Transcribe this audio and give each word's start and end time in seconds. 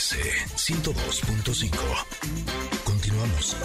MBS 0.00 0.16
102.5. 0.56 1.76
Continuamos. 2.84 3.56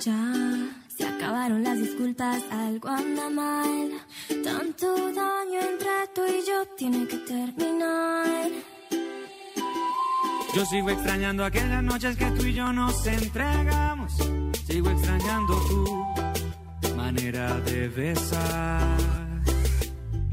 Ya 0.00 0.32
se 0.96 1.06
acabaron 1.06 1.62
las 1.62 1.78
disculpas, 1.78 2.42
algo 2.50 2.88
anda 2.88 3.28
mal. 3.28 3.90
Tanto 4.42 5.12
daño 5.12 5.60
entre 5.60 5.90
tú 6.14 6.22
y 6.26 6.46
yo 6.46 6.66
tiene 6.78 7.06
que 7.06 7.18
terminar. 7.18 8.48
Yo 10.54 10.64
sigo 10.64 10.88
extrañando 10.88 11.44
aquellas 11.44 11.82
noches 11.82 12.16
que 12.16 12.30
tú 12.30 12.46
y 12.46 12.54
yo 12.54 12.72
nos 12.72 13.06
entregamos. 13.06 14.35
Sigo 14.76 14.90
extrañando 14.90 15.54
tu 16.82 16.94
manera 16.96 17.58
de 17.60 17.88
besar. 17.88 18.98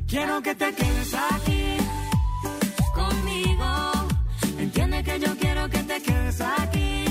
Quiero 0.06 0.42
que 0.42 0.54
te 0.54 0.76
quedes 0.76 1.14
aquí 1.32 1.78
conmigo. 2.94 3.70
Entiende 4.60 5.02
que 5.02 5.18
yo 5.22 5.38
quiero 5.38 5.70
que 5.70 5.84
te 5.84 6.02
quedes 6.02 6.42
aquí 6.42 7.06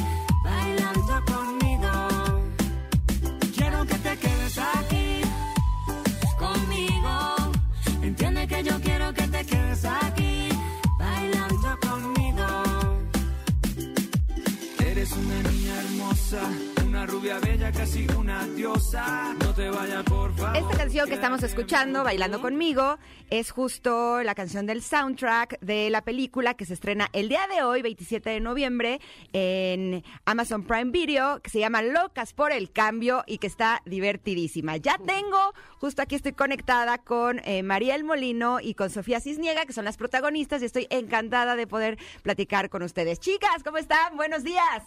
canción 20.92 21.08
que 21.08 21.14
estamos 21.14 21.42
escuchando, 21.42 22.04
Bailando 22.04 22.42
conmigo. 22.42 22.98
es 23.30 23.50
justo 23.50 24.22
la 24.22 24.34
canción 24.34 24.66
del 24.66 24.82
soundtrack 24.82 25.58
de 25.60 25.88
la 25.88 26.02
película 26.02 26.52
que 26.52 26.66
se 26.66 26.74
estrena 26.74 27.08
el 27.14 27.30
día 27.30 27.46
de 27.46 27.62
hoy, 27.62 27.80
27 27.80 28.28
de 28.28 28.40
noviembre, 28.40 29.00
en 29.32 30.04
Amazon 30.26 30.64
Prime 30.64 30.90
Video, 30.90 31.40
que 31.40 31.48
se 31.48 31.60
llama 31.60 31.80
Locas 31.80 32.34
por 32.34 32.52
el 32.52 32.70
Cambio 32.72 33.24
y 33.26 33.38
que 33.38 33.46
está 33.46 33.80
divertidísima. 33.86 34.76
Ya 34.76 34.98
tengo, 34.98 35.54
justo 35.78 36.02
aquí 36.02 36.14
estoy 36.14 36.34
conectada 36.34 36.98
con 36.98 37.40
eh, 37.46 37.62
Mariel 37.62 38.04
Molino 38.04 38.60
y 38.60 38.74
con 38.74 38.90
Sofía 38.90 39.18
Cisniega, 39.18 39.64
que 39.64 39.72
son 39.72 39.86
las 39.86 39.96
protagonistas, 39.96 40.60
y 40.60 40.66
estoy 40.66 40.88
encantada 40.90 41.56
de 41.56 41.66
poder 41.66 41.96
platicar 42.22 42.68
con 42.68 42.82
ustedes. 42.82 43.18
Chicas, 43.18 43.62
¿cómo 43.64 43.78
están? 43.78 44.14
Buenos 44.18 44.44
días. 44.44 44.82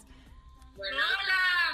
Hola, 0.76 1.65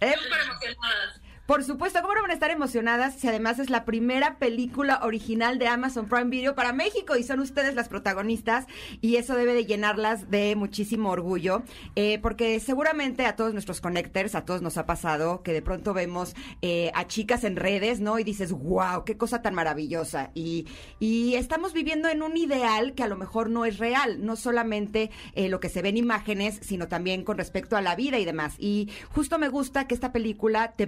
emocionadas. 0.00 0.06
Eh, 0.14 0.16
Súper 0.22 0.40
emocionadas. 0.40 1.17
Por 1.48 1.64
supuesto, 1.64 2.02
¿cómo 2.02 2.14
no 2.14 2.20
van 2.20 2.30
a 2.30 2.34
estar 2.34 2.50
emocionadas 2.50 3.14
si 3.14 3.26
además 3.26 3.58
es 3.58 3.70
la 3.70 3.86
primera 3.86 4.38
película 4.38 5.00
original 5.02 5.58
de 5.58 5.66
Amazon 5.66 6.06
Prime 6.06 6.26
Video 6.26 6.54
para 6.54 6.74
México 6.74 7.16
y 7.16 7.22
son 7.22 7.40
ustedes 7.40 7.74
las 7.74 7.88
protagonistas 7.88 8.66
y 9.00 9.16
eso 9.16 9.34
debe 9.34 9.54
de 9.54 9.64
llenarlas 9.64 10.30
de 10.30 10.54
muchísimo 10.56 11.08
orgullo 11.08 11.62
eh, 11.96 12.18
porque 12.20 12.60
seguramente 12.60 13.24
a 13.24 13.34
todos 13.34 13.54
nuestros 13.54 13.80
connectors, 13.80 14.34
a 14.34 14.44
todos 14.44 14.60
nos 14.60 14.76
ha 14.76 14.84
pasado 14.84 15.42
que 15.42 15.54
de 15.54 15.62
pronto 15.62 15.94
vemos 15.94 16.36
eh, 16.60 16.90
a 16.94 17.06
chicas 17.06 17.44
en 17.44 17.56
redes, 17.56 18.00
¿no? 18.00 18.18
Y 18.18 18.24
dices, 18.24 18.52
wow, 18.52 19.06
qué 19.06 19.16
cosa 19.16 19.40
tan 19.40 19.54
maravillosa. 19.54 20.30
Y, 20.34 20.66
estamos 21.00 21.72
viviendo 21.72 22.10
en 22.10 22.22
un 22.22 22.36
ideal 22.36 22.92
que 22.94 23.04
a 23.04 23.08
lo 23.08 23.16
mejor 23.16 23.48
no 23.48 23.64
es 23.64 23.78
real, 23.78 24.22
no 24.22 24.36
solamente 24.36 25.10
eh, 25.34 25.48
lo 25.48 25.60
que 25.60 25.70
se 25.70 25.80
ve 25.80 25.88
en 25.88 25.96
imágenes, 25.96 26.60
sino 26.60 26.88
también 26.88 27.24
con 27.24 27.38
respecto 27.38 27.76
a 27.76 27.80
la 27.80 27.96
vida 27.96 28.18
y 28.18 28.26
demás. 28.26 28.54
Y 28.58 28.90
justo 29.14 29.38
me 29.38 29.48
gusta 29.48 29.86
que 29.86 29.94
esta 29.94 30.12
película 30.12 30.72
te 30.72 30.86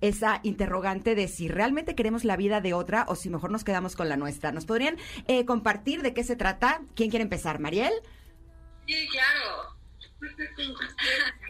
esa 0.00 0.40
interrogante 0.42 1.14
de 1.14 1.28
si 1.28 1.48
realmente 1.48 1.94
queremos 1.94 2.24
la 2.24 2.36
vida 2.36 2.60
de 2.60 2.74
otra 2.74 3.04
o 3.08 3.16
si 3.16 3.30
mejor 3.30 3.50
nos 3.50 3.64
quedamos 3.64 3.96
con 3.96 4.08
la 4.08 4.16
nuestra. 4.16 4.52
¿Nos 4.52 4.66
podrían 4.66 4.96
eh, 5.26 5.44
compartir 5.44 6.02
de 6.02 6.14
qué 6.14 6.24
se 6.24 6.36
trata? 6.36 6.80
¿Quién 6.94 7.10
quiere 7.10 7.22
empezar? 7.22 7.60
¿Mariel? 7.60 7.92
Sí, 8.86 9.08
claro. 9.08 9.74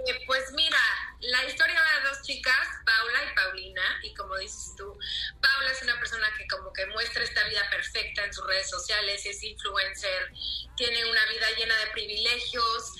Eh, 0.06 0.24
pues 0.26 0.52
mira, 0.54 0.78
la 1.20 1.44
historia 1.44 1.80
va 1.80 2.00
de 2.00 2.08
dos 2.08 2.22
chicas, 2.22 2.68
Paula 2.84 3.30
y 3.30 3.34
Paulina, 3.34 3.82
y 4.02 4.14
como 4.14 4.36
dices 4.36 4.74
tú, 4.76 4.98
Paula 5.40 5.70
es 5.70 5.82
una 5.82 5.98
persona 5.98 6.26
que 6.36 6.46
como 6.48 6.72
que 6.72 6.86
muestra 6.86 7.22
esta 7.22 7.44
vida 7.48 7.62
perfecta 7.70 8.24
en 8.24 8.34
sus 8.34 8.46
redes 8.46 8.68
sociales, 8.68 9.24
es 9.24 9.42
influencer, 9.42 10.32
tiene 10.76 11.04
una 11.04 11.24
vida 11.26 11.46
llena 11.56 11.76
de 11.78 11.86
privilegios, 11.92 12.92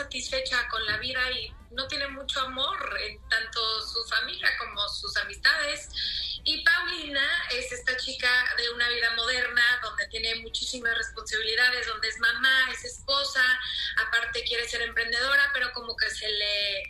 insatisfecha 0.00 0.68
con 0.68 0.84
la 0.86 0.98
vida 0.98 1.30
y 1.32 1.52
no 1.70 1.86
tiene 1.88 2.06
mucho 2.08 2.40
amor 2.40 2.76
en 3.00 3.18
tanto 3.28 3.60
su 3.82 4.04
familia 4.08 4.50
como 4.58 4.86
sus 4.88 5.16
amistades. 5.16 5.88
Y 6.44 6.62
Paulina 6.62 7.26
es 7.50 7.72
esta 7.72 7.96
chica 7.96 8.28
de 8.58 8.70
una 8.70 8.88
vida 8.90 9.10
moderna, 9.16 9.62
donde 9.82 10.06
tiene 10.08 10.34
muchísimas 10.36 10.96
responsabilidades, 10.96 11.86
donde 11.86 12.08
es 12.08 12.18
mamá, 12.18 12.70
es 12.72 12.84
esposa, 12.84 13.42
aparte 14.06 14.44
quiere 14.44 14.68
ser 14.68 14.82
emprendedora, 14.82 15.50
pero 15.54 15.72
como 15.72 15.96
que 15.96 16.08
se 16.10 16.28
le, 16.30 16.82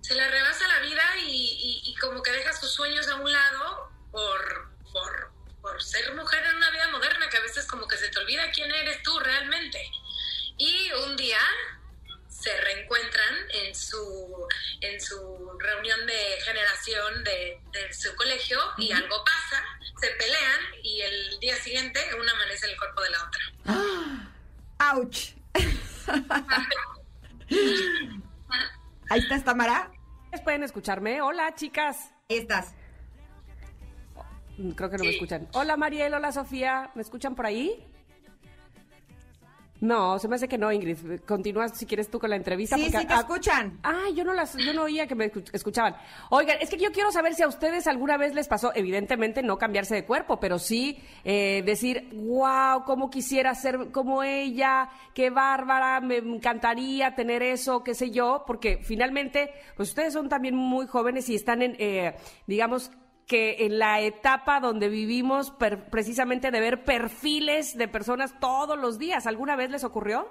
se 0.00 0.14
le 0.14 0.28
rebasa 0.28 0.66
la 0.66 0.80
vida 0.80 1.02
y, 1.18 1.30
y- 1.30 1.82
y 1.90 1.94
como 1.96 2.22
que 2.22 2.32
deja 2.32 2.52
sus 2.54 2.72
sueños 2.72 3.06
a 3.08 3.16
un 3.16 3.30
lado 3.32 3.90
por, 4.10 4.70
por, 4.92 5.30
por 5.60 5.82
ser 5.82 6.14
mujer 6.14 6.44
en 6.46 6.56
una 6.56 6.70
vida 6.70 6.88
moderna, 6.88 7.28
que 7.28 7.36
a 7.36 7.42
veces 7.42 7.66
como 7.66 7.86
que 7.86 7.96
se 7.98 8.08
te 8.08 8.18
olvida 8.18 8.50
quién 8.50 8.72
eres 8.72 9.02
tú 9.02 9.18
realmente. 9.20 9.80
Y 10.58 10.90
un 11.04 11.16
día 11.16 11.38
en 14.96 15.00
su 15.00 15.58
reunión 15.58 16.06
de 16.06 16.40
generación 16.42 17.24
de, 17.24 17.60
de 17.72 17.92
su 17.92 18.14
colegio 18.16 18.58
y 18.78 18.92
algo 18.92 19.22
pasa, 19.24 19.62
se 20.00 20.06
pelean 20.08 20.60
y 20.82 21.02
el 21.02 21.38
día 21.40 21.56
siguiente 21.56 22.00
una 22.18 22.32
amanece 22.32 22.64
en 22.66 22.72
el 22.72 22.78
cuerpo 22.78 23.02
de 23.02 23.10
la 23.10 23.18
otra. 23.24 23.42
¡Auch! 24.78 25.34
Ahí 29.10 29.20
estás, 29.20 29.44
Tamara. 29.44 29.90
¿Pueden 30.44 30.62
escucharme? 30.64 31.20
Hola, 31.22 31.54
chicas. 31.54 32.10
Ahí 32.28 32.38
estás. 32.38 32.74
Creo 34.74 34.90
que 34.90 34.96
no 34.96 35.04
me 35.04 35.10
escuchan. 35.10 35.48
Hola, 35.52 35.76
Mariel. 35.76 36.14
Hola, 36.14 36.32
Sofía. 36.32 36.90
¿Me 36.94 37.02
escuchan 37.02 37.34
por 37.34 37.44
ahí? 37.46 37.86
No, 39.80 40.18
se 40.18 40.26
me 40.28 40.36
hace 40.36 40.48
que 40.48 40.56
no, 40.58 40.72
Ingrid. 40.72 41.20
Continúa 41.26 41.68
si 41.68 41.84
quieres 41.86 42.10
tú 42.10 42.18
con 42.18 42.30
la 42.30 42.36
entrevista. 42.36 42.76
Sí, 42.76 42.84
porque- 42.84 42.98
sí, 42.98 43.06
te 43.06 43.12
ah, 43.12 43.18
escuchan. 43.18 43.78
Ah, 43.82 44.04
yo 44.14 44.24
no 44.24 44.32
las, 44.32 44.56
yo 44.56 44.72
no 44.72 44.84
oía 44.84 45.06
que 45.06 45.14
me 45.14 45.30
escu- 45.32 45.48
escuchaban. 45.52 45.96
Oigan, 46.30 46.56
es 46.60 46.70
que 46.70 46.78
yo 46.78 46.90
quiero 46.92 47.12
saber 47.12 47.34
si 47.34 47.42
a 47.42 47.48
ustedes 47.48 47.86
alguna 47.86 48.16
vez 48.16 48.34
les 48.34 48.48
pasó, 48.48 48.72
evidentemente 48.74 49.42
no 49.42 49.58
cambiarse 49.58 49.94
de 49.94 50.04
cuerpo, 50.04 50.40
pero 50.40 50.58
sí 50.58 50.98
eh, 51.24 51.62
decir, 51.66 52.08
wow, 52.14 52.84
cómo 52.84 53.10
quisiera 53.10 53.54
ser 53.54 53.90
como 53.92 54.22
ella, 54.22 54.88
qué 55.14 55.30
bárbara, 55.30 56.00
me 56.00 56.16
encantaría 56.18 57.14
tener 57.14 57.42
eso, 57.42 57.82
qué 57.84 57.94
sé 57.94 58.10
yo, 58.10 58.44
porque 58.46 58.78
finalmente, 58.82 59.50
pues 59.76 59.90
ustedes 59.90 60.12
son 60.14 60.28
también 60.28 60.56
muy 60.56 60.86
jóvenes 60.86 61.28
y 61.28 61.34
están 61.34 61.60
en, 61.62 61.76
eh, 61.78 62.16
digamos, 62.46 62.90
que 63.26 63.66
en 63.66 63.78
la 63.78 64.00
etapa 64.00 64.60
donde 64.60 64.88
vivimos 64.88 65.52
precisamente 65.90 66.50
de 66.50 66.60
ver 66.60 66.84
perfiles 66.84 67.76
de 67.76 67.88
personas 67.88 68.38
todos 68.38 68.78
los 68.78 68.98
días. 68.98 69.26
¿Alguna 69.26 69.56
vez 69.56 69.70
les 69.70 69.82
ocurrió? 69.82 70.30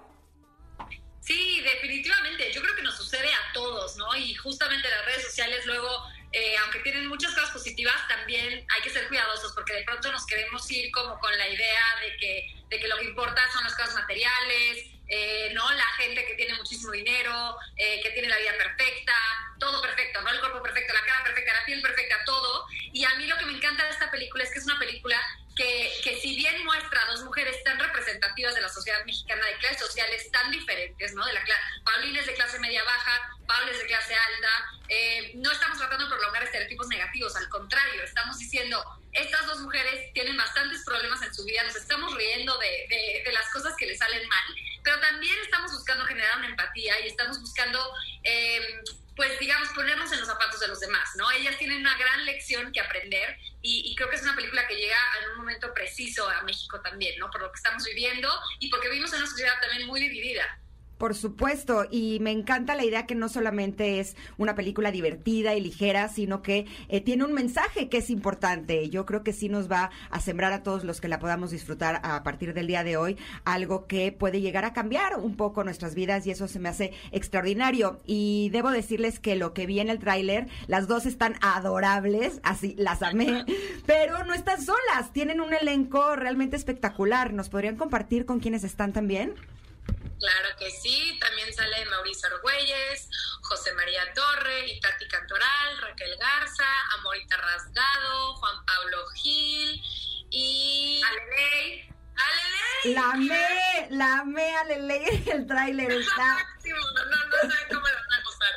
Sí, 1.19 1.59
definitivamente. 1.61 2.51
Yo 2.53 2.61
creo 2.61 2.75
que 2.75 2.83
nos 2.83 2.95
sucede 2.95 3.28
a 3.28 3.53
todos, 3.53 3.97
¿no? 3.97 4.16
Y 4.16 4.33
justamente 4.35 4.88
las 4.89 5.06
redes 5.06 5.23
sociales 5.25 5.66
luego, 5.66 5.89
eh, 6.38 6.53
aunque 6.63 6.79
tienen 6.79 7.07
muchas 7.07 7.34
cosas 7.34 7.51
positivas, 7.51 7.96
también 8.09 8.68
hay 8.68 8.81
que 8.81 8.90
ser 8.90 9.07
cuidadosos 9.07 9.53
porque 9.53 9.72
de 9.72 9.84
pronto 9.84 10.12
nos 10.12 10.25
queremos 10.25 10.69
ir 10.69 10.91
como 10.91 11.18
con 11.18 11.31
la 11.38 11.47
idea 11.47 11.85
de 12.01 12.18
que, 12.18 12.53
de 12.68 12.78
que 12.78 12.90
lo 12.90 12.98
que 12.98 13.06
importa 13.06 13.42
son 13.54 13.63
las 13.63 13.74
cosas 13.74 13.94
materiales, 13.94 14.86
eh, 15.07 15.51
¿no? 15.54 15.71
La 15.71 15.86
gente 15.98 16.25
que 16.25 16.33
tiene 16.33 16.56
muchísimo 16.56 16.92
dinero, 16.92 17.56
eh, 17.77 18.01
que 18.04 18.09
tiene 18.09 18.27
la 18.27 18.38
vida 18.38 18.51
perfecta, 18.57 19.13
todo 19.59 19.81
perfecto, 19.81 20.21
¿no? 20.24 20.30
El 20.30 20.42
cuerpo 20.42 20.62
perfecto, 20.62 20.94
la 20.94 21.06
cara 21.06 21.24
perfecta, 21.24 21.54
la 21.54 21.65
piel 21.65 21.81
perfecta, 21.81 22.18
todo. 22.25 22.68
Y 22.92 23.06
a 23.06 23.15
mí 23.15 23.27
lo 23.27 23.38
que 23.38 23.45
me 23.45 23.54
encanta 23.54 23.86
de 23.86 23.92
esta 23.92 24.12
película 24.12 24.44
es 24.44 24.51
que 24.51 24.59
es 24.59 24.65
una 24.65 24.77
película 24.77 25.18
que, 25.56 25.89
que 26.04 26.19
si 26.19 26.36
bien 26.36 26.65
muestra 26.65 27.01
a 27.01 27.12
dos 27.12 27.24
mujeres 27.24 27.63
tan 27.63 27.80
representativas 28.06 28.54
de 28.56 28.62
la 28.62 28.69
sociedad 28.69 29.04
mexicana, 29.06 29.46
de 29.46 29.57
clases 29.57 29.80
sociales 29.80 30.31
tan 30.31 30.52
diferentes, 30.52 31.13
¿no? 31.13 31.25
De 31.25 31.34
la 31.34 31.44
Paulina 31.84 32.19
es 32.19 32.25
de 32.28 32.34
clase 32.36 32.60
media 32.60 32.84
baja, 32.84 33.30
Pablo 33.48 33.72
es 33.72 33.80
de 33.80 33.86
clase 33.86 34.13
alta, 34.16 34.50
eh, 34.90 35.31
no 35.36 35.52
estamos 35.52 35.78
tratando 35.78 36.06
de 36.06 36.12
prolongar 36.16 36.44
estereotipos 36.44 36.88
negativos, 36.88 37.36
al 37.36 37.50
contrario, 37.50 38.04
estamos 38.04 38.38
diciendo, 38.38 38.84
estas 39.13 39.46
dos 39.48 39.60
mujeres 39.62 40.12
tienen 40.13 40.38
bastantes 40.38 40.84
problemas 40.86 41.22
en 41.24 41.34
su 41.34 41.44
vida, 41.46 41.63
nos 41.63 41.75
estamos 41.75 42.13
riendo 42.16 42.57
de, 42.60 42.86
de- 42.90 43.22
de 43.25 43.31
las 43.34 43.50
cosas 43.52 43.74
que 43.78 43.86
les 43.88 43.98
salen 43.98 44.28
mal, 44.28 44.44
pero 44.84 45.00
también 45.00 45.36
estamos 45.42 45.72
buscando 45.72 46.06
generar 46.06 46.38
una 46.38 46.48
empatía 46.48 47.00
y 47.02 47.07
estamos 47.07 47.40
buscando... 47.42 47.80
eh, 48.24 48.81
pues 49.15 49.39
digamos, 49.39 49.69
ponernos 49.69 50.12
en 50.12 50.19
los 50.19 50.27
zapatos 50.27 50.59
de 50.59 50.67
los 50.67 50.79
demás, 50.79 51.09
¿no? 51.15 51.29
Ellas 51.31 51.57
tienen 51.57 51.79
una 51.79 51.97
gran 51.97 52.25
lección 52.25 52.71
que 52.71 52.81
aprender 52.81 53.38
y, 53.62 53.95
creo 53.95 54.09
que 54.09 54.17
es 54.17 54.21
una 54.21 54.35
película 54.35 54.67
que 54.67 54.75
llega 54.75 54.97
en 55.23 55.31
un 55.31 55.38
momento 55.38 55.73
preciso 55.73 56.29
a 56.29 56.44
México 56.44 56.81
también, 56.81 57.17
¿no? 57.17 57.31
Por 57.31 57.41
lo 57.41 57.51
que 57.51 57.57
estamos 57.57 57.83
viviendo 57.85 58.29
y 58.59 58.69
porque 58.69 58.89
vivimos 58.89 59.12
en 59.13 59.19
una 59.19 59.29
sociedad 59.29 59.59
también 59.62 59.88
muy 59.88 60.01
dividida. 60.01 60.59
Por 60.97 61.13
supuesto, 61.13 61.86
y 61.92 62.19
me 62.21 62.31
encanta 62.31 62.74
la 62.74 62.86
idea 62.86 63.06
que 63.06 63.15
no 63.15 63.27
solamente 63.27 64.00
es 64.00 64.15
una 64.38 64.56
película 64.56 64.92
divertida 64.92 65.53
y 65.53 65.62
ligera, 65.62 66.07
sino 66.07 66.42
que 66.42 66.68
eh, 66.88 67.01
tiene 67.01 67.25
un 67.25 67.33
mensaje 67.33 67.89
que 67.89 67.97
es 67.97 68.09
importante. 68.09 68.89
Yo 68.89 69.06
creo 69.06 69.21
que 69.21 69.33
sí 69.33 69.50
nos 69.50 69.69
va 69.69 69.92
a 70.09 70.21
sembrar 70.21 70.53
a 70.53 70.63
todos 70.63 70.86
los 70.86 71.01
que 71.01 71.09
la 71.09 71.19
podamos 71.19 71.51
disfrutar 71.51 72.00
a 72.03 72.24
partir 72.24 72.53
del 72.53 72.68
día 72.68 72.86
de 72.86 72.95
hoy 72.95 73.18
algo 73.44 73.88
que 73.88 74.13
puede 74.13 74.39
llegar 74.39 74.63
a 74.63 74.71
cambiar 74.71 75.19
un 75.19 75.36
poco 75.36 75.65
nuestras 75.65 75.95
vidas 75.95 76.25
y 76.25 76.31
eso 76.31 76.47
se 76.47 76.59
me 76.59 76.69
hace 76.69 76.94
extraordinario. 77.12 78.00
Y 78.06 78.50
debo 78.51 78.71
decirles 78.71 79.19
que 79.19 79.36
lo 79.36 79.53
que 79.53 79.65
vi 79.65 79.81
en 79.81 79.89
el 79.89 80.00
tráiler, 80.00 80.47
las 80.68 80.88
dos 80.88 81.06
están 81.06 81.36
adorables, 81.42 82.39
así 82.44 82.74
las 82.77 83.01
amé, 83.01 83.44
pero 83.86 84.24
no 84.24 84.33
están 84.33 84.62
solas, 84.62 85.12
tienen 85.12 85.42
un 85.42 85.53
elenco 85.53 86.15
realmente 86.15 86.56
espectacular. 86.56 87.33
¿Nos 87.33 87.50
podrían 87.50 87.75
compartir 87.75 88.25
con 88.25 88.39
quienes 88.39 88.63
están 88.63 88.94
también? 88.94 89.33
Claro 90.19 90.56
que 90.57 90.71
sí, 90.71 91.17
también 91.19 91.53
sale 91.53 91.85
Mauricio 91.85 92.29
Argüelles, 92.29 93.09
José 93.41 93.73
María 93.73 94.01
Torre, 94.13 94.67
Itati 94.67 95.07
Cantoral, 95.07 95.77
Raquel 95.81 96.15
Garza, 96.17 96.67
Amorita 96.97 97.38
Rasgado, 97.38 98.35
Juan 98.35 98.65
Pablo 98.65 99.06
Gil 99.15 99.81
y 100.29 101.01
Aleley. 101.03 101.89
¡Aleley! 102.15 102.94
La 102.95 103.12
amé, 103.12 103.88
la 103.89 104.19
amé, 104.19 104.56
Aleley, 104.56 105.23
el 105.33 105.47
tráiler 105.47 105.91
está... 106.00 106.47
no, 106.65 106.75
no 106.75 107.51
saben 107.51 107.68
cómo 107.69 107.88
lo 107.88 107.95
van 107.95 108.13
a 108.13 108.23
gozar. 108.23 108.53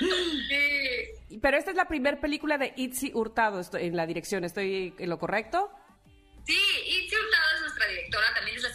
sí. 0.48 1.38
Pero 1.40 1.56
esta 1.56 1.70
es 1.70 1.76
la 1.76 1.86
primera 1.86 2.20
película 2.20 2.58
de 2.58 2.72
Itzi 2.76 3.12
Hurtado 3.14 3.60
estoy, 3.60 3.86
en 3.86 3.96
la 3.96 4.06
dirección, 4.06 4.44
¿estoy 4.44 4.94
en 4.98 5.08
lo 5.08 5.18
correcto? 5.18 5.70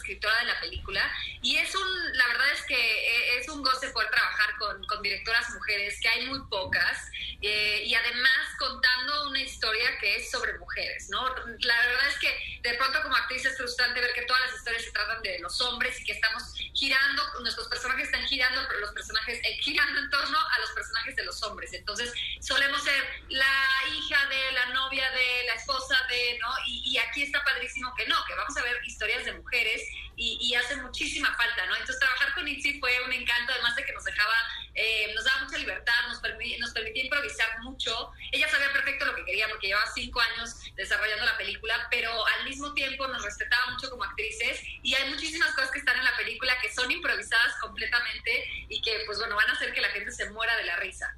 Escritora 0.06 0.38
de 0.38 0.44
la 0.44 0.60
película 0.60 1.12
y 1.42 1.56
es 1.56 1.74
un, 1.74 2.16
la 2.16 2.26
verdad 2.28 2.52
es 2.52 2.62
que 2.62 2.74
eh, 2.74 3.38
es 3.38 3.48
un 3.48 3.62
goce 3.62 3.88
poder 3.90 4.08
trabajar 4.10 4.56
con, 4.58 4.86
con 4.86 5.02
directoras 5.02 5.50
mujeres, 5.50 5.98
que 6.00 6.08
hay 6.08 6.26
muy 6.26 6.40
pocas, 6.48 7.10
eh, 7.42 7.82
y 7.84 7.94
además 7.94 8.32
contando 8.58 9.28
una 9.28 9.40
historia 9.40 9.98
que 9.98 10.16
es 10.16 10.30
sobre 10.30 10.58
mujeres, 10.58 11.08
¿no? 11.10 11.22
La 11.60 11.86
verdad 11.86 12.08
es 12.08 12.18
que 12.18 12.60
de 12.62 12.74
pronto 12.74 13.02
como 13.02 13.16
actriz 13.16 13.44
es 13.44 13.56
frustrante 13.56 14.00
ver 14.00 14.12
que 14.12 14.22
todas 14.22 14.42
las 14.46 14.56
historias 14.56 14.84
se 14.84 14.90
tratan 14.92 15.22
de 15.22 15.38
los 15.40 15.60
hombres 15.60 16.00
y 16.00 16.04
que 16.04 16.12
estamos 16.12 16.42
girando, 16.72 17.22
nuestros 17.42 17.68
personajes 17.68 18.06
están 18.06 18.26
girando, 18.26 18.62
pero 18.68 18.80
los 18.80 18.92
personajes 18.92 19.38
eh, 19.44 19.58
girando 19.60 20.00
en 20.00 20.10
torno 20.10 20.38
a 20.38 20.60
los 20.60 20.70
personajes 20.70 21.16
de 21.16 21.24
los 21.24 21.42
hombres. 21.42 21.72
Entonces 21.72 22.12
solemos 22.40 22.82
ser 22.82 23.04
la 23.28 23.68
hija 23.92 24.26
de, 24.26 24.52
la 24.52 24.66
novia 24.66 25.10
de, 25.10 25.44
la 25.46 25.54
esposa 25.54 25.96
de, 26.08 26.38
¿no? 26.40 26.48
Y, 26.66 26.90
y 26.90 26.98
aquí 26.98 27.22
está 27.22 27.42
padrísimo 27.44 27.94
que 27.96 28.06
no, 28.06 28.16
que 28.24 28.34
vamos 28.34 28.56
a 28.56 28.62
ver 28.62 28.80
historias 28.84 29.24
de 29.24 29.32
mujeres 29.32 29.82
hace 30.58 30.76
muchísima 30.76 31.34
falta, 31.36 31.66
¿no? 31.66 31.74
Entonces 31.74 31.98
trabajar 31.98 32.34
con 32.34 32.48
Itzi 32.48 32.78
fue 32.80 33.00
un 33.04 33.12
encanto, 33.12 33.52
además 33.52 33.76
de 33.76 33.84
que 33.84 33.92
nos 33.92 34.04
dejaba, 34.04 34.34
eh, 34.74 35.12
nos 35.14 35.24
daba 35.24 35.44
mucha 35.44 35.58
libertad, 35.58 35.94
nos, 36.08 36.20
permitía, 36.20 36.58
nos 36.58 36.72
permitía 36.72 37.04
improvisar 37.04 37.60
mucho. 37.60 38.12
Ella 38.32 38.48
sabía 38.48 38.72
perfecto 38.72 39.04
lo 39.06 39.14
que 39.14 39.24
quería 39.24 39.48
porque 39.48 39.68
llevaba 39.68 39.90
cinco 39.94 40.20
años 40.20 40.54
desarrollando 40.74 41.24
la 41.24 41.36
película, 41.36 41.86
pero 41.90 42.26
al 42.26 42.44
mismo 42.44 42.74
tiempo 42.74 43.06
nos 43.06 43.22
respetaba 43.22 43.72
mucho 43.72 43.90
como 43.90 44.04
actrices 44.04 44.60
y 44.82 44.94
hay 44.94 45.10
muchísimas 45.10 45.54
cosas 45.54 45.70
que 45.70 45.78
están 45.78 45.96
en 45.98 46.04
la 46.04 46.16
película 46.16 46.58
que 46.60 46.72
son 46.72 46.90
improvisadas 46.90 47.54
completamente 47.60 48.48
y 48.68 48.80
que, 48.82 49.02
pues 49.06 49.18
bueno, 49.18 49.36
van 49.36 49.50
a 49.50 49.52
hacer 49.52 49.72
que 49.72 49.80
la 49.80 49.88
gente 49.88 50.12
se 50.12 50.30
muera 50.30 50.56
de 50.56 50.64
la 50.64 50.76
risa. 50.76 51.16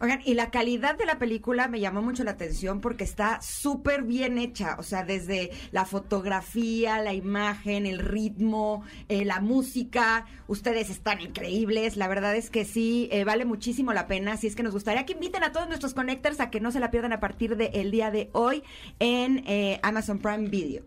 Oigan, 0.00 0.20
y 0.24 0.34
la 0.34 0.52
calidad 0.52 0.96
de 0.96 1.06
la 1.06 1.18
película 1.18 1.66
me 1.66 1.80
llamó 1.80 2.02
mucho 2.02 2.22
la 2.22 2.30
atención 2.30 2.80
porque 2.80 3.02
está 3.02 3.42
súper 3.42 4.04
bien 4.04 4.38
hecha, 4.38 4.76
o 4.78 4.84
sea, 4.84 5.02
desde 5.02 5.50
la 5.72 5.84
fotografía, 5.84 7.02
la 7.02 7.14
imagen, 7.14 7.84
el 7.84 7.98
ritmo, 7.98 8.84
eh, 9.08 9.24
la 9.24 9.40
música, 9.40 10.24
ustedes 10.46 10.88
están 10.88 11.20
increíbles, 11.20 11.96
la 11.96 12.06
verdad 12.06 12.36
es 12.36 12.48
que 12.48 12.64
sí, 12.64 13.08
eh, 13.10 13.24
vale 13.24 13.44
muchísimo 13.44 13.92
la 13.92 14.06
pena, 14.06 14.34
así 14.34 14.46
es 14.46 14.54
que 14.54 14.62
nos 14.62 14.72
gustaría 14.72 15.04
que 15.04 15.14
inviten 15.14 15.42
a 15.42 15.50
todos 15.50 15.66
nuestros 15.66 15.94
connectors 15.94 16.38
a 16.38 16.48
que 16.48 16.60
no 16.60 16.70
se 16.70 16.78
la 16.78 16.92
pierdan 16.92 17.12
a 17.12 17.18
partir 17.18 17.56
del 17.56 17.90
día 17.90 18.12
de 18.12 18.30
hoy 18.34 18.62
en 19.00 19.42
eh, 19.48 19.80
Amazon 19.82 20.20
Prime 20.20 20.48
Video. 20.48 20.84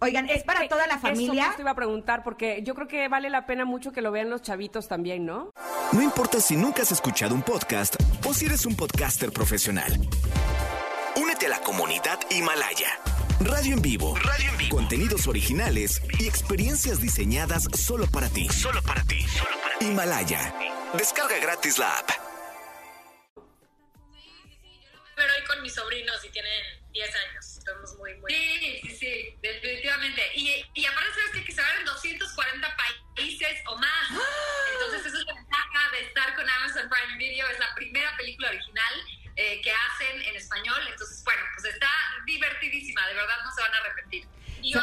Oigan, 0.00 0.28
es 0.28 0.44
para 0.44 0.66
toda 0.68 0.86
la 0.86 0.98
familia. 0.98 1.46
Eso 1.46 1.56
te 1.56 1.62
iba 1.62 1.70
a 1.70 1.74
preguntar, 1.74 2.22
porque 2.22 2.62
yo 2.62 2.74
creo 2.74 2.86
que 2.86 3.08
vale 3.08 3.30
la 3.30 3.46
pena 3.46 3.64
mucho 3.64 3.92
que 3.92 4.02
lo 4.02 4.12
vean 4.12 4.28
los 4.28 4.42
chavitos 4.42 4.88
también, 4.88 5.24
¿no? 5.24 5.52
No 5.92 6.02
importa 6.02 6.40
si 6.40 6.56
nunca 6.56 6.82
has 6.82 6.92
escuchado 6.92 7.34
un 7.34 7.42
podcast 7.42 7.96
o 8.26 8.34
si 8.34 8.46
eres 8.46 8.66
un 8.66 8.76
podcaster 8.76 9.32
profesional. 9.32 9.92
Únete 11.16 11.46
a 11.46 11.50
la 11.50 11.60
comunidad 11.60 12.18
Himalaya. 12.30 12.88
Radio 13.40 13.74
en 13.74 13.82
vivo. 13.82 14.16
Radio 14.16 14.50
en 14.50 14.56
vivo. 14.58 14.76
Contenidos 14.76 15.26
originales 15.26 16.02
y 16.18 16.26
experiencias 16.26 17.00
diseñadas 17.00 17.68
solo 17.74 18.06
para 18.06 18.28
ti. 18.28 18.48
Solo 18.48 18.82
para 18.82 19.02
ti. 19.04 19.20
Solo 19.22 19.50
para 19.62 19.78
ti. 19.78 19.86
Himalaya. 19.86 20.54
Descarga 20.96 21.38
gratis 21.38 21.78
la 21.78 21.88
app. 21.98 22.15
Sobrinos 25.76 26.24
y 26.24 26.30
tienen 26.30 26.90
10 26.90 27.14
años. 27.14 27.58
Estamos 27.58 27.94
muy, 27.98 28.14
muy... 28.14 28.32
Sí, 28.32 28.80
sí, 28.82 28.96
sí, 28.96 29.38
definitivamente. 29.42 30.22
Y, 30.34 30.64
y 30.74 30.86
aparte, 30.86 31.10
¿sabes 31.14 31.30
qué? 31.34 31.44
Que 31.44 31.52
se 31.52 31.60
van 31.60 31.78
en 31.78 31.84
240 31.84 32.76
países 32.76 33.62
o 33.66 33.76
más. 33.76 34.10
Entonces, 34.72 35.06
esa 35.06 35.18
es 35.18 35.24
la 35.26 35.34
ventaja 35.34 35.90
de 35.92 36.00
estar 36.06 36.34
con 36.34 36.48
Amazon 36.48 36.88
Prime 36.88 37.18
Video. 37.18 37.46
Es 37.48 37.58
la 37.58 37.74
primera 37.74 38.16
película 38.16 38.48
original 38.48 38.94
eh, 39.36 39.60
que 39.62 39.70
hacen 39.70 40.22
en 40.22 40.36
español. 40.36 40.80
Entonces, 40.88 41.22
bueno, 41.22 41.42
pues 41.54 41.74
está 41.74 41.90
divertidísima. 42.24 43.06
De 43.08 43.14
verdad, 43.14 43.36
no 43.44 43.52
se 43.54 43.60
van 43.60 43.74
a 43.74 43.78
arrepentir. 43.78 44.26
Y 44.62 44.72
que 44.72 44.78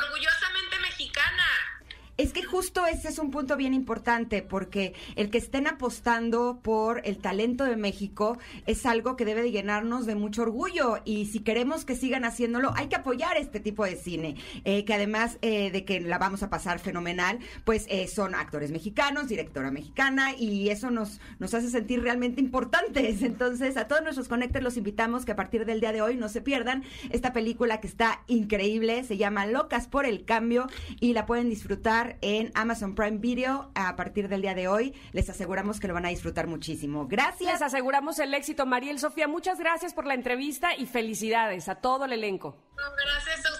justo 2.53 2.85
ese 2.85 3.09
es 3.09 3.17
un 3.17 3.31
punto 3.31 3.57
bien 3.57 3.73
importante 3.73 4.43
porque 4.43 4.93
el 5.15 5.31
que 5.31 5.39
estén 5.39 5.65
apostando 5.65 6.59
por 6.61 7.01
el 7.03 7.17
talento 7.17 7.63
de 7.63 7.75
México 7.75 8.37
es 8.67 8.85
algo 8.85 9.15
que 9.15 9.25
debe 9.25 9.41
de 9.41 9.49
llenarnos 9.49 10.05
de 10.05 10.13
mucho 10.13 10.43
orgullo 10.43 10.99
y 11.03 11.25
si 11.25 11.39
queremos 11.39 11.83
que 11.83 11.95
sigan 11.95 12.25
haciéndolo 12.25 12.71
hay 12.75 12.89
que 12.89 12.95
apoyar 12.95 13.37
este 13.37 13.59
tipo 13.59 13.83
de 13.83 13.95
cine 13.95 14.35
eh, 14.65 14.85
que 14.85 14.93
además 14.93 15.39
eh, 15.41 15.71
de 15.71 15.83
que 15.83 15.99
la 15.99 16.19
vamos 16.19 16.43
a 16.43 16.51
pasar 16.51 16.77
fenomenal 16.77 17.39
pues 17.63 17.87
eh, 17.89 18.07
son 18.07 18.35
actores 18.35 18.69
mexicanos, 18.69 19.29
directora 19.29 19.71
mexicana 19.71 20.35
y 20.37 20.69
eso 20.69 20.91
nos, 20.91 21.21
nos 21.39 21.55
hace 21.55 21.71
sentir 21.71 22.03
realmente 22.03 22.39
importantes. 22.39 23.21
Entonces 23.23 23.77
a 23.77 23.87
todos 23.87 24.03
nuestros 24.03 24.27
conectores 24.27 24.63
los 24.63 24.77
invitamos 24.77 25.25
que 25.25 25.31
a 25.31 25.35
partir 25.35 25.65
del 25.65 25.79
día 25.79 25.91
de 25.91 26.03
hoy 26.03 26.17
no 26.17 26.29
se 26.29 26.41
pierdan 26.41 26.83
esta 27.09 27.33
película 27.33 27.81
que 27.81 27.87
está 27.87 28.21
increíble 28.27 29.03
se 29.05 29.17
llama 29.17 29.47
Locas 29.47 29.87
por 29.87 30.05
el 30.05 30.23
Cambio 30.23 30.67
y 30.99 31.13
la 31.13 31.25
pueden 31.25 31.49
disfrutar 31.49 32.17
en 32.21 32.42
Amazon 32.55 32.95
Prime 32.95 33.17
Video 33.17 33.71
a 33.75 33.95
partir 33.95 34.27
del 34.27 34.41
día 34.41 34.55
de 34.55 34.67
hoy. 34.67 34.93
Les 35.11 35.29
aseguramos 35.29 35.79
que 35.79 35.87
lo 35.87 35.93
van 35.93 36.05
a 36.05 36.09
disfrutar 36.09 36.47
muchísimo. 36.47 37.07
Gracias. 37.07 37.51
Les 37.51 37.61
aseguramos 37.61 38.19
el 38.19 38.33
éxito, 38.33 38.65
Mariel 38.65 38.99
Sofía. 38.99 39.27
Muchas 39.27 39.59
gracias 39.59 39.93
por 39.93 40.05
la 40.05 40.13
entrevista 40.13 40.75
y 40.75 40.85
felicidades 40.85 41.69
a 41.69 41.75
todo 41.75 42.05
el 42.05 42.13
elenco. 42.13 42.57
gracias. 42.75 43.52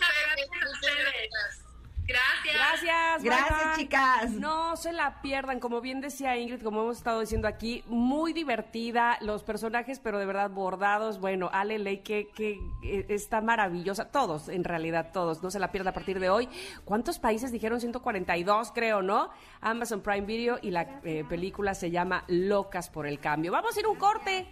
Gracias. 2.83 3.23
Gracias. 3.23 3.49
Gracias, 3.49 3.75
bye, 3.75 3.83
chicas. 3.83 4.31
No 4.31 4.75
se 4.75 4.93
la 4.93 5.21
pierdan, 5.21 5.59
como 5.59 5.81
bien 5.81 6.01
decía 6.01 6.37
Ingrid, 6.37 6.61
como 6.61 6.81
hemos 6.81 6.97
estado 6.97 7.19
diciendo 7.19 7.47
aquí, 7.47 7.83
muy 7.87 8.33
divertida, 8.33 9.17
los 9.21 9.43
personajes, 9.43 9.99
pero 9.99 10.19
de 10.19 10.25
verdad 10.25 10.49
bordados. 10.49 11.19
Bueno, 11.19 11.49
Ale 11.51 11.79
Ley, 11.79 11.99
que, 11.99 12.29
que 12.29 12.59
eh, 12.83 13.05
está 13.09 13.41
maravillosa. 13.41 14.11
Todos, 14.11 14.49
en 14.49 14.63
realidad, 14.63 15.11
todos. 15.13 15.43
No 15.43 15.51
se 15.51 15.59
la 15.59 15.71
pierda 15.71 15.91
a 15.91 15.93
partir 15.93 16.19
de 16.19 16.29
hoy. 16.29 16.49
¿Cuántos 16.85 17.19
países 17.19 17.51
dijeron? 17.51 17.79
142, 17.79 18.71
creo, 18.71 19.01
¿no? 19.01 19.29
Amazon 19.61 20.01
Prime 20.01 20.25
Video 20.25 20.59
y 20.61 20.71
la 20.71 21.01
eh, 21.03 21.25
película 21.27 21.73
se 21.73 21.91
llama 21.91 22.23
Locas 22.27 22.89
por 22.89 23.07
el 23.07 23.19
Cambio. 23.19 23.51
Vamos 23.51 23.75
a 23.75 23.79
ir 23.79 23.87
un 23.87 23.97
corte. 23.97 24.47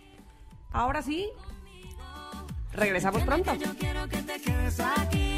Ahora 0.71 1.01
sí. 1.01 1.29
Regresamos 2.73 3.23
pronto. 3.23 3.53
Yo 3.55 3.75
quiero 3.77 4.07
que 4.07 4.21
te 4.21 4.39
quedes 4.39 4.79
aquí, 4.79 5.30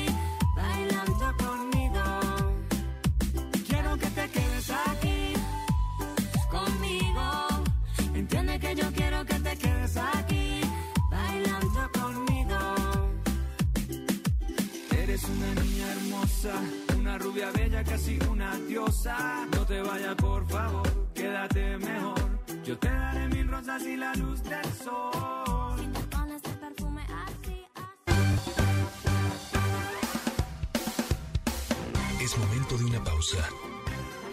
pausa. 33.04 33.50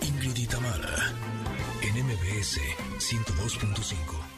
Ingrid 0.02 0.36
y 0.36 0.46
en 1.82 2.06
MBS 2.06 2.58
102.5. 2.98 4.29